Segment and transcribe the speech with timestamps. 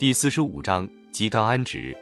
[0.00, 1.94] 第四十五章吉冈安直。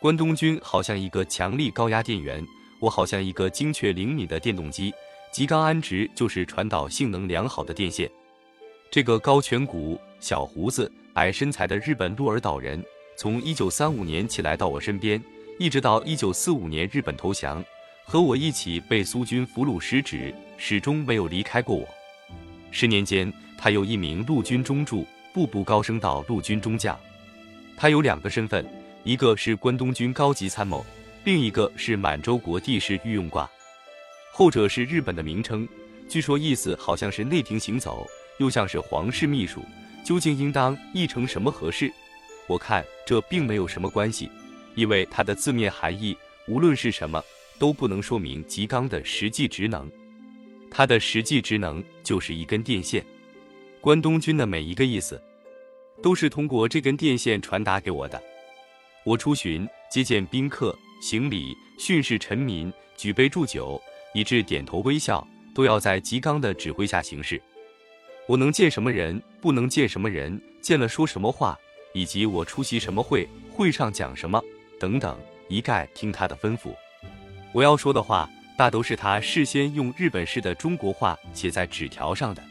[0.00, 2.44] 关东军好像一个强力高压电源，
[2.80, 4.92] 我好像一个精确灵敏的电动机。
[5.30, 8.10] 吉冈安直就是传导性能良好的电线。
[8.90, 12.84] 这个高颧骨、小胡子、矮身材的日本鹿儿岛人，
[13.16, 15.22] 从一九三五年起来到我身边，
[15.60, 17.64] 一直到一九四五年日本投降，
[18.04, 21.86] 和我一起被苏军俘虏失职，始终没有离开过我。
[22.72, 26.98] 十年间，他由一名陆军中柱，步步高升到陆军中将。
[27.82, 28.64] 他有两个身份，
[29.02, 30.86] 一个是关东军高级参谋，
[31.24, 33.50] 另一个是满洲国帝室御用挂。
[34.30, 35.68] 后者是日本的名称，
[36.08, 38.06] 据说意思好像是内廷行走，
[38.38, 39.64] 又像是皇室秘书。
[40.04, 41.92] 究竟应当译成什么合适？
[42.46, 44.30] 我看这并没有什么关系，
[44.76, 47.20] 因为它的字面含义无论是什么，
[47.58, 49.90] 都不能说明吉冈的实际职能。
[50.70, 53.04] 它的实际职能就是一根电线。
[53.80, 55.20] 关东军的每一个意思。
[56.02, 58.20] 都是通过这根电线传达给我的。
[59.04, 63.80] 我出巡接见宾客、行礼、训示臣民、举杯祝酒，
[64.14, 67.40] 以致点头微笑，都要在吉冈的指挥下行事。
[68.26, 71.58] 我能见什么人，不能见什么人，见了说什么话，
[71.92, 74.40] 以及我出席什么会，会上讲什么
[74.78, 75.18] 等等，
[75.48, 76.74] 一概听他的吩咐。
[77.52, 82.42] 我要说的话，大都是他事先用日本式的中国话写在纸条上的。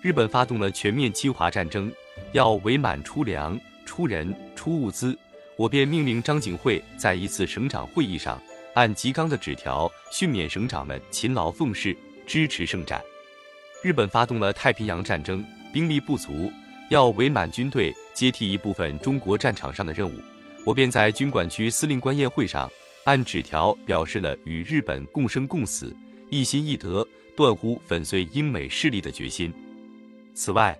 [0.00, 1.92] 日本发动了全面侵华战争。
[2.34, 5.16] 要伪满出粮、出人、出物资，
[5.56, 8.42] 我便命令张景惠在一次省长会议上，
[8.74, 11.96] 按吉冈的纸条训勉省长们勤劳奉事，
[12.26, 13.00] 支持圣战。
[13.84, 16.50] 日本发动了太平洋战争，兵力不足，
[16.90, 20.20] 要伪满军队接替一部分中国战场上的任务，
[20.66, 22.68] 我便在军管区司令官宴会上，
[23.04, 25.94] 按纸条表示了与日本共生共死、
[26.30, 29.54] 一心一德、断乎粉碎英美势力的决心。
[30.34, 30.76] 此外，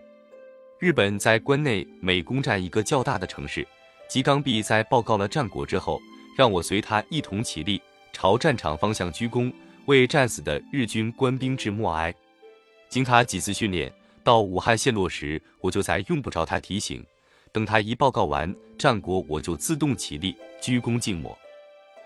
[0.84, 3.66] 日本在关内每攻占一个较大的城市，
[4.06, 5.98] 吉冈弼在报告了战果之后，
[6.36, 7.80] 让我随他一同起立，
[8.12, 9.50] 朝战场方向鞠躬，
[9.86, 12.14] 为战死的日军官兵致默哀。
[12.90, 13.90] 经他几次训练，
[14.22, 17.02] 到武汉陷落时，我就再用不着他提醒。
[17.50, 21.34] 等他一报告完战果，我就自动起立鞠躬敬默。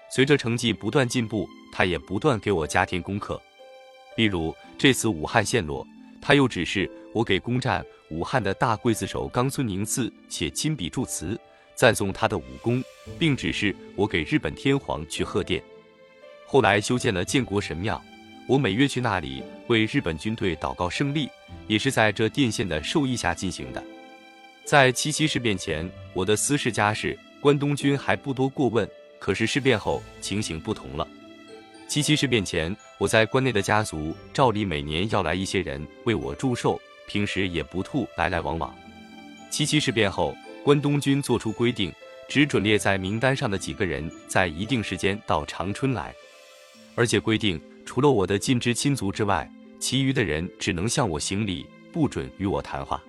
[0.08, 3.42] 随着成绩不断进步，他也不断给我加添功课。
[4.14, 5.84] 例如这次武汉陷落，
[6.22, 7.84] 他又指示我给攻占。
[8.10, 11.38] 武汉的大刽子手冈村宁次写亲笔祝词，
[11.74, 12.82] 赞颂他的武功，
[13.18, 15.62] 并指示我给日本天皇去贺电。
[16.46, 18.02] 后来修建了建国神庙，
[18.48, 21.28] 我每月去那里为日本军队祷告胜利，
[21.66, 23.84] 也是在这电线的授意下进行的。
[24.64, 31.06] 在七七事变前，我的私事家事关东军还不多过问，可是事变后情形不同了。
[31.86, 36.80] 七七事变前，我在关内的家族照例每年要来一些人为我祝寿。
[37.08, 38.72] 平时也不吐来来往往。
[39.50, 41.92] 七七事变后，关东军作出规定，
[42.28, 46.14] 只准列在名单上的几个人在一定时间到长春来，
[46.94, 53.02] 而且规定除了我的近支亲族之外，其余的人只能向我行礼，不准与我谈话。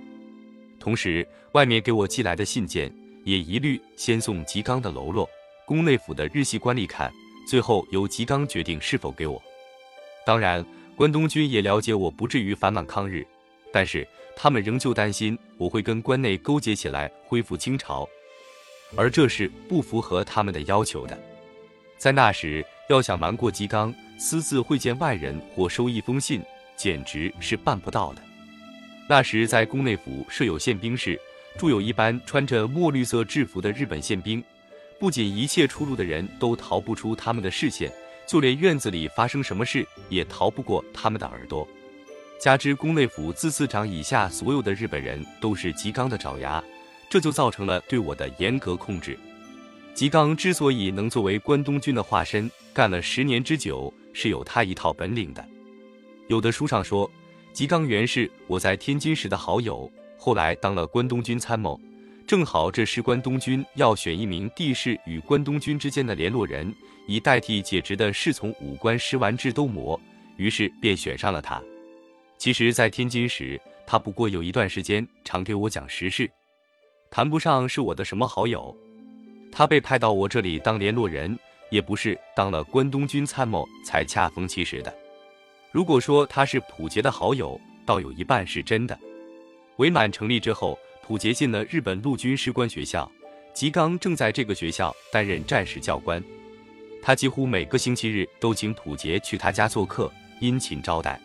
[0.80, 2.90] 同时，外面给我寄来的信件
[3.26, 5.30] 也一律先送吉冈的喽啰、
[5.66, 7.12] 宫内府的日系官吏看，
[7.46, 9.42] 最后由吉冈决定是否给我。
[10.26, 10.66] 当然，
[10.96, 13.28] 关东军也了解我不至于反满抗日。
[13.72, 18.08] 但是他们仍旧担心我会跟关内勾结起来恢复清朝，
[18.96, 21.18] 而这是不符合他们的要求的。
[21.98, 26.42] 在那时，要想瞒过吉冈，私自会见外人或收一封信，
[26.76, 28.22] 简直是办不到的。
[29.08, 31.20] 那时在宫内府设有宪兵室，
[31.58, 34.44] 住有一班穿着墨绿色制服的日本宪兵，
[34.98, 37.92] 不仅一切出入的人都逃不出他们的视线，
[38.26, 41.68] 就连院子里发生什么事也逃不过他们的耳朵。
[42.40, 46.64] 加之宫内府自次长以下所有的日本人都是吉冈的爪牙，
[47.10, 49.20] 这就造成了对我的严格控制。
[49.94, 55.46] 吉冈之所以能作为关东军的化身，干了十年之久，是有他一套本领的。
[56.30, 57.12] 有的书上说，
[57.52, 61.78] 吉冈原是我在天津时的好友，后来当了关东军参谋，
[62.26, 66.74] 正好这时关东军要选一名地势与关东军之间的联络人，
[67.06, 70.00] 以代替解职的侍从武官石丸智都摩，
[70.38, 71.62] 于是便选上了他。
[72.40, 76.32] 其实，在天津时，他不过有一段时间常给我讲时事，
[77.12, 78.74] 谈不上是我的什么好友。
[79.52, 81.38] 他被派到我这里当联络人，
[81.70, 84.96] 也不是当了关东军参谋才恰逢其时的。
[85.70, 88.98] 如果说他是溥杰的好友，倒有一半是真的。
[89.76, 93.12] 伪满成立之后，溥杰进了日本陆军士官学校，
[93.54, 96.24] 吉冈正在这个学校担任战士教官。
[97.02, 100.10] 他几乎每个星期日都请溥杰去他家做客，
[100.40, 101.20] 殷勤招待。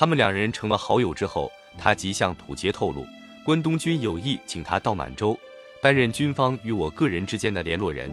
[0.00, 3.06] 他们两人成了好友之后，他即向溥杰透露，
[3.44, 5.38] 关东军有意请他到满洲，
[5.82, 8.10] 担任军方与我个人之间的联络人。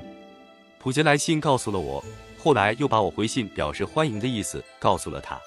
[0.79, 2.03] 普杰来信告诉了我，
[2.37, 5.39] 后来又把我回信表示欢迎的意思告诉了他。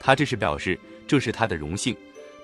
[0.00, 1.94] 他这是表示这是他的荣幸。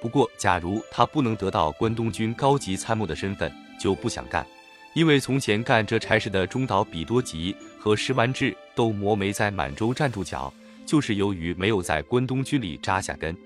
[0.03, 3.51] 不过，假如他不能得到关东军高级参谋的身份，
[3.81, 4.47] 就不想干，
[4.93, 10.53] 因为从前干这差事的中岛比多吉和石丸治都磨没在满洲站住脚，
[10.85, 13.37] 就是由于没有在关东军里扎下根。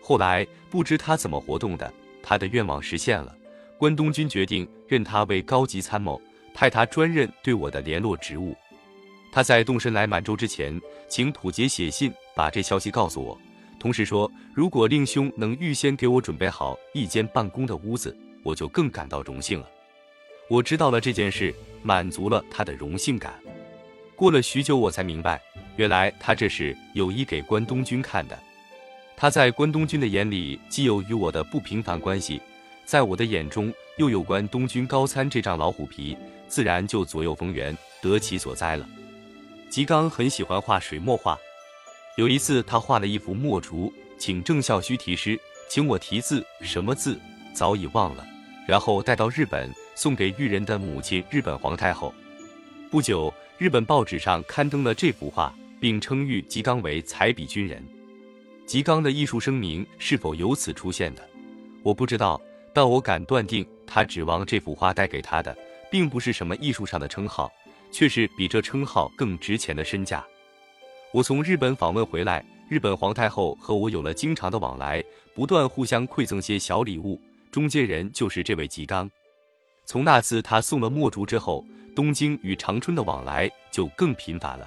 [0.00, 1.92] 后来不知他怎么活动的，
[2.22, 3.36] 他的愿望实现了，
[3.76, 6.20] 关东军决定任他为高级参谋。
[6.54, 8.52] 派他专任对我的联络职务。
[9.30, 10.76] 他在动身来满洲之前，
[11.06, 13.38] 请土杰写信把这消息告诉我，
[13.78, 19.70] 同时说，如果令兄能预先给我准备好一间办公的屋子，我就更感到荣幸了。
[20.48, 23.34] 我知道了这件事，满足了他的荣幸感。
[24.18, 25.40] 过了许久，我才明白，
[25.76, 28.36] 原来他这是有意给关东军看的。
[29.16, 32.42] 他在关东军的眼里，既有与我的不平凡关系，
[32.84, 36.18] 在我的眼中，又有关东军高参这张老虎皮。
[36.48, 38.88] 自然就左右逢源，得其所在了。
[39.70, 41.38] 吉刚很喜欢画水墨画，
[42.16, 45.38] 有一次他画了一幅墨竹，请郑孝胥题诗，
[45.68, 47.16] 请我题字，什么字
[47.54, 48.26] 早已忘了。
[48.66, 52.12] 然后带到日本，送给裕仁的母亲日本皇太后。
[52.90, 57.84] 不久，日本报纸上刊登了这幅画，并称誉吉冈为彩笔军人。
[58.64, 61.28] 吉冈的艺术声名是否由此出现的，
[61.82, 62.40] 我不知道，
[62.72, 65.56] 但我敢断定，他指望这幅画带给他的。
[65.90, 67.50] 并不是什么艺术上的称号，
[67.90, 70.22] 却是比这称号更值钱的身价。
[71.12, 75.02] 我从日本访问回来，日本皇太后和我有了经常的往来，
[75.34, 77.18] 不断互相馈赠些小礼物。
[77.50, 79.10] 中间人就是这位吉冈。
[79.86, 81.64] 从那次他送了墨竹之后，
[81.98, 84.64] 东京与长春的往来就更频繁了。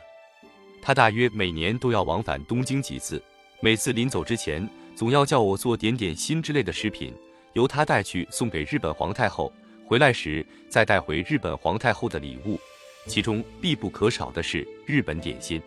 [0.81, 3.23] 他大约每年都要往返东京几次，
[3.61, 7.13] 每次临走之前，总要叫我做点点心之类的食品，
[7.53, 9.49] 由他带去送给日本皇太后。
[9.85, 12.59] 回来时再带回日本皇太后的礼物，
[13.07, 15.61] 其中必不可少的是日本点心。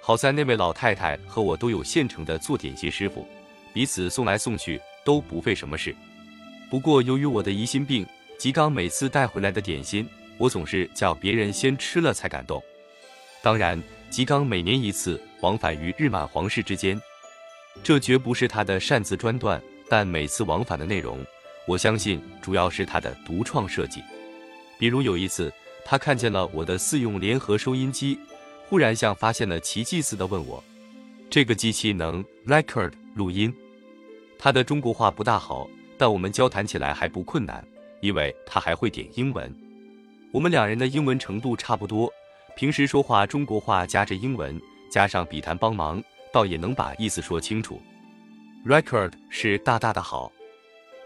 [0.00, 3.28] 好在那位老太太和我都有现成的做点心师傅，
[3.74, 5.94] 彼此送来送去都不费什么事。
[6.70, 8.06] 不过由于我的疑心病，
[8.38, 12.62] 吉刚每次带回来的点心，我总是叫别人先吃了才敢动。
[13.42, 13.80] 当然，
[14.10, 17.00] 吉冈每年一次往返于日满皇室之间，
[17.82, 21.24] 这绝不是他的擅自专断，但每次往返的内容。
[21.66, 24.02] 我相信主要是他的独创设计，
[24.78, 25.52] 比如有一次，
[25.84, 28.18] 他看见了我的四用联合收音机，
[28.68, 30.62] 忽然像发现了奇迹似的问我
[31.28, 33.52] ：“这个机器能 record 录音？”
[34.38, 35.68] 他的中国话不大好，
[35.98, 37.66] 但我们交谈起来还不困难，
[38.00, 39.52] 因为他还会点英文。
[40.32, 42.12] 我们两人的英文程度差不多，
[42.56, 46.02] 平时说话中国话夹着英文，加上笔谈帮忙，
[46.32, 47.80] 倒也能把意思说清楚。
[48.66, 50.30] record 是大大的好，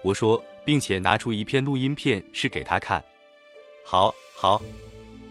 [0.02, 0.43] 我说。
[0.62, 3.02] 并且拿出一片录音片是给他看，
[3.82, 4.61] 好，好，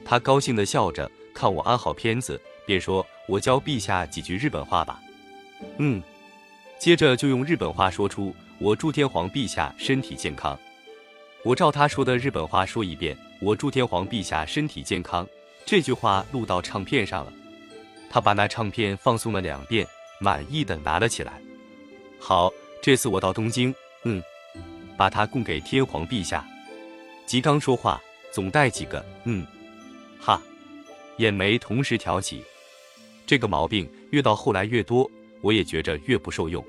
[0.04, 5.00] 他高兴地笑着看我安好片子，便说：“我教陛下几句日本话吧。”
[5.78, 6.02] 嗯，
[6.80, 10.60] 接着就用日本话说出：“我祝天皇陛下身体健康。”
[11.46, 15.28] 我照他说的日本话说一遍：“我祝天皇陛下身体健康。”
[15.66, 17.34] 这句话录到唱片上了，
[18.10, 19.88] 他把那唱片放送了两遍，
[20.20, 21.40] 满意的拿了起来。
[22.20, 22.52] 好，
[22.82, 24.22] 这次我到东京，嗯。
[24.98, 26.46] 把它供给天皇陛下。
[27.26, 28.02] 吉刚说话
[28.34, 29.48] 总带几个嗯，
[30.20, 30.42] 哈，
[31.20, 32.44] 眼眉同时挑起。
[33.26, 35.10] 这个毛病越到后来越多，
[35.40, 36.62] 我也觉着越不受用。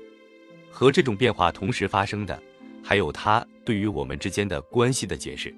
[0.69, 2.41] 和这种变化同时发生的，
[2.81, 5.53] 还有他对于我们之间的关系的解释。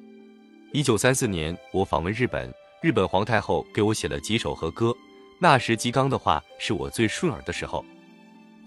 [0.73, 2.51] 一九三四年，我访问日本，
[2.81, 4.91] 日本皇太后给我写了几首和歌。
[5.37, 7.85] 那时吉刚的话是我最顺耳的时候。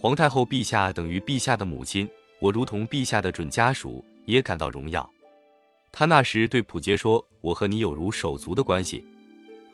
[0.00, 2.08] 皇太后陛下等于陛下的母亲。
[2.38, 5.10] 我如同陛下的准家属，也感到荣耀。
[5.90, 9.04] 他那时对溥杰说：“我和你有如手足的关系。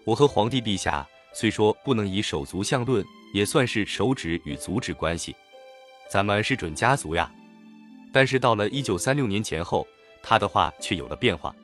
[0.04, 5.36] 我和皇帝陛下虽说不能以手足相论，也算是手指与足指关系。
[6.08, 7.30] 咱们是准家族呀。”
[8.10, 9.86] 但是到了一九三六年前后，
[10.22, 11.54] 他的话却有了变化。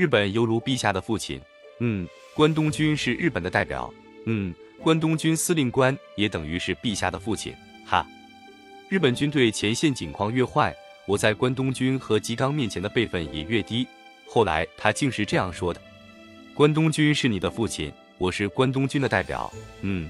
[0.00, 1.38] 日本犹如陛下的父亲，
[1.80, 3.92] 嗯，关东军是日本的代表，
[4.24, 7.54] 嗯，关东军司令官也等于是陛下的父亲，
[7.84, 8.06] 哈。
[8.88, 10.74] 日本军队前线境况越坏，
[11.06, 13.86] 我在关东军和吉刚面前的辈分也越低。
[14.26, 15.78] 后来他竟是这样说的
[16.56, 19.52] ：“关东军是你的父亲，我是关东军的代表。”
[19.82, 20.08] 嗯，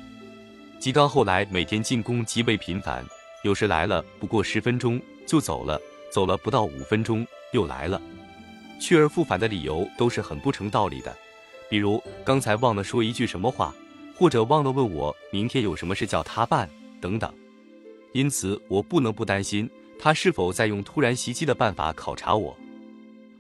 [0.79, 3.05] 吉刚后来每天进攻极为频繁，
[3.43, 5.83] 有时来了不过十分钟就走了，
[6.13, 8.01] 走了不到五分钟又来了，
[8.81, 11.15] 去而复返的理由都是很不成道理的。
[11.69, 13.73] 比如刚才忘了说一句什么话
[14.17, 16.69] 或者忘了问我明天有什么事叫他办
[17.01, 17.33] 等等。
[18.13, 22.57] 因此我不能不担心他是否在用突然袭击的办法考察我。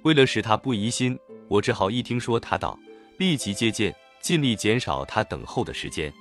[0.02, 1.18] 为了使他不疑心
[1.48, 2.78] 我只好一听说他到
[3.18, 6.12] 立即接见尽力减少他等候的时间。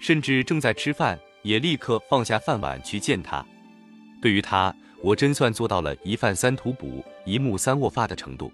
[0.00, 3.44] 甚至正在吃饭也立刻放下饭碗去见他。
[4.20, 8.50] 对于他我真算做到了一饭三吐哺，一木三卧发的程度。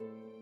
[0.00, 0.37] You